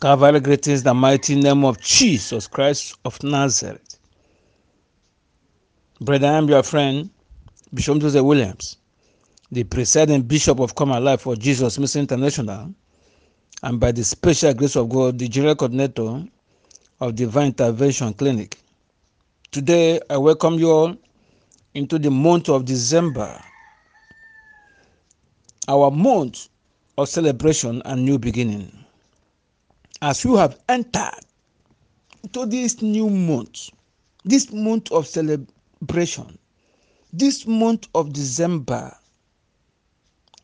[0.00, 3.98] Calvary greetings, the mighty name of Jesus Christ of Nazareth.
[6.00, 7.10] Brother, I am your friend,
[7.74, 8.76] Bishop Joseph Williams,
[9.50, 12.72] the presiding bishop of Common Life for Jesus Mission International,
[13.64, 16.22] and by the special grace of God, the general coordinator
[17.00, 18.56] of Divine Intervention Clinic.
[19.50, 20.96] Today, I welcome you all
[21.74, 23.42] into the month of December,
[25.66, 26.50] our month
[26.96, 28.84] of celebration and new beginning.
[30.00, 31.18] As you have entered
[32.22, 33.70] into this new month,
[34.24, 36.38] this month of celebration,
[37.12, 38.96] this month of December,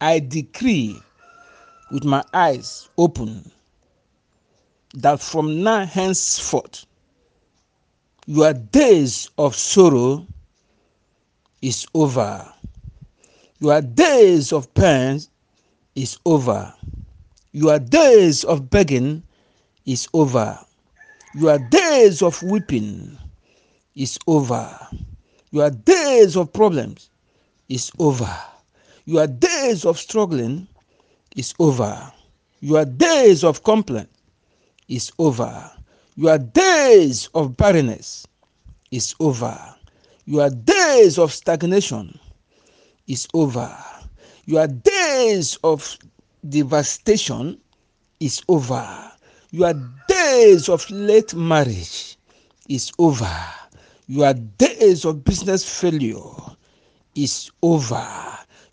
[0.00, 1.00] I decree
[1.90, 3.50] with my eyes open
[4.94, 6.86] that from now henceforth,
[8.26, 10.26] your days of sorrow
[11.60, 12.46] is over.
[13.58, 15.20] Your days of pain
[15.96, 16.72] is over.
[17.50, 19.24] Your days of begging
[19.86, 20.58] is over.
[21.34, 23.16] Your days of weeping
[23.94, 24.68] is over.
[25.50, 27.10] Your days of problems
[27.68, 28.36] is over.
[29.04, 30.68] Your days of struggling
[31.36, 32.12] is over.
[32.60, 34.08] Your days of complaint
[34.88, 35.70] is over.
[36.16, 38.26] Your days of barrenness
[38.90, 39.58] is over.
[40.26, 42.18] Your days of stagnation
[43.06, 43.74] is over.
[44.46, 45.96] Your days of
[46.48, 47.58] devastation
[48.20, 49.09] is over.
[49.52, 49.74] Your
[50.06, 52.16] days of late marriage
[52.68, 53.36] is over.
[54.06, 56.22] Your days of business failure
[57.16, 58.06] is over.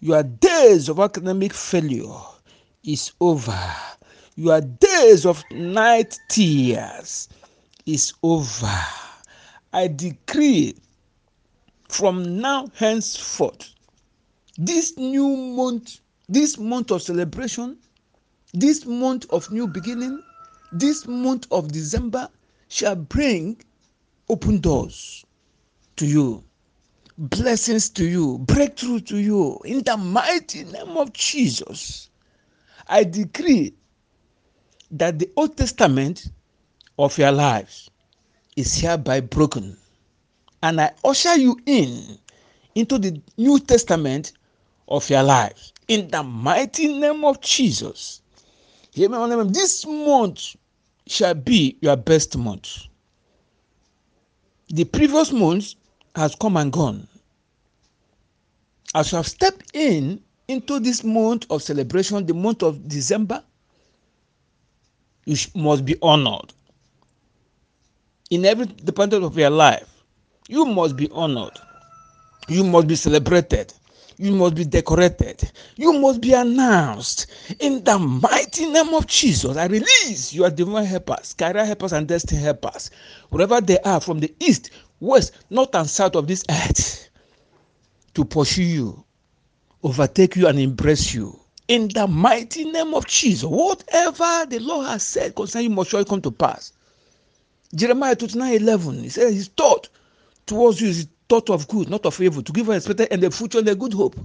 [0.00, 2.20] Your days of academic failure
[2.84, 3.58] is over.
[4.34, 7.30] Your days of night tears
[7.86, 8.78] is over.
[9.72, 10.76] I decree
[11.88, 13.72] from now henceforth,
[14.58, 17.78] this new month, this month of celebration,
[18.52, 20.22] this month of new beginning,
[20.72, 22.28] this month of December
[22.68, 23.60] shall bring
[24.28, 25.24] open doors
[25.96, 26.42] to you,
[27.18, 29.58] blessings to you, breakthrough to you.
[29.64, 32.10] In the mighty name of Jesus,
[32.88, 33.74] I decree
[34.90, 36.30] that the Old Testament
[36.98, 37.90] of your lives
[38.56, 39.76] is hereby broken.
[40.62, 42.18] And I usher you in
[42.74, 44.32] into the New Testament
[44.88, 45.72] of your lives.
[45.88, 48.22] In the mighty name of Jesus.
[48.96, 50.56] This month
[51.06, 52.86] shall be your best month.
[54.68, 55.74] The previous month
[56.14, 57.06] has come and gone.
[58.94, 63.42] As you have stepped in into this month of celebration, the month of December,
[65.26, 66.54] you must be honored.
[68.30, 69.88] In every department of your life,
[70.48, 71.52] you must be honored.
[72.48, 73.74] You must be celebrated.
[74.18, 75.50] You must be decorated.
[75.76, 77.26] You must be announced.
[77.58, 82.40] In the mighty name of Jesus, I release your divine helpers, career helpers, and destiny
[82.40, 82.90] helpers,
[83.28, 87.10] wherever they are from the east, west, north, and south of this earth,
[88.14, 89.04] to pursue you,
[89.82, 91.38] overtake you, and embrace you.
[91.68, 96.06] In the mighty name of Jesus, whatever the Lord has said concerning you must surely
[96.06, 96.72] come to pass.
[97.74, 99.88] Jeremiah 29 11, he said, His thought
[100.46, 103.30] towards you is thought of good, not of evil, to give you expected and the
[103.30, 104.16] future and a good hope.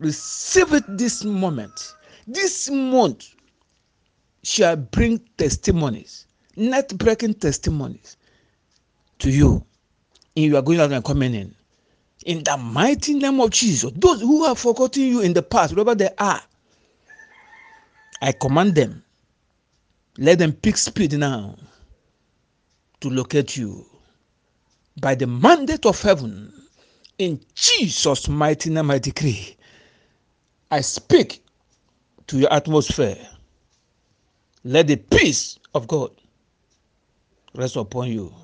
[0.00, 1.94] Receive it this moment.
[2.26, 3.34] This month
[4.42, 6.26] shall bring testimonies,
[6.56, 8.16] net breaking testimonies
[9.18, 9.64] to you.
[10.36, 11.54] And you are going out and coming in.
[12.26, 15.94] In the mighty name of Jesus, those who have forgotten you in the past, wherever
[15.94, 16.40] they are,
[18.22, 19.04] I command them,
[20.18, 21.56] let them pick speed now
[23.00, 23.84] to locate you
[25.00, 26.52] by the mandate of heaven.
[27.18, 29.56] In Jesus' mighty name, I decree.
[30.70, 31.42] I speak
[32.26, 33.18] to your atmosphere.
[34.64, 36.10] Let the peace of God
[37.54, 38.34] rest upon you.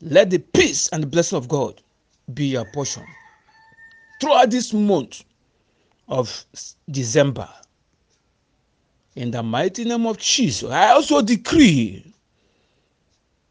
[0.00, 1.80] Let the peace and the blessing of God
[2.32, 3.04] be your portion
[4.20, 5.24] throughout this month
[6.08, 6.44] of
[6.90, 7.48] December.
[9.16, 12.13] In the mighty name of Jesus, I also decree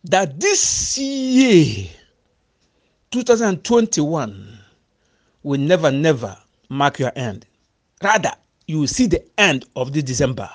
[0.05, 1.87] that this year,
[3.11, 4.59] 2021,
[5.43, 6.37] will never, never
[6.69, 7.45] mark your end.
[8.01, 8.31] Rather,
[8.67, 10.49] you will see the end of this December.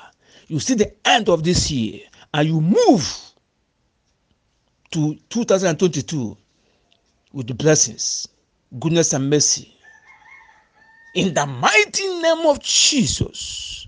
[0.48, 2.00] You see the end of this year,
[2.34, 3.06] and you move
[4.90, 6.36] to 2022
[7.32, 8.28] with the blessings,
[8.78, 9.74] goodness, and mercy.
[11.14, 13.86] In the mighty name of Jesus.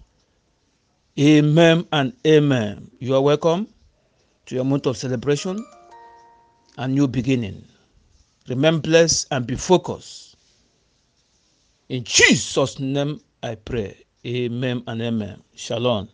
[1.19, 2.91] Amen and amen.
[2.99, 3.67] You are welcome
[4.51, 5.65] to your month of celebration
[6.77, 7.65] and new beginning.
[8.49, 10.35] Remain blessed and be focused.
[11.89, 13.97] In Jesus' name I pray.
[14.27, 15.41] Amen and amen.
[15.55, 16.09] Shalom.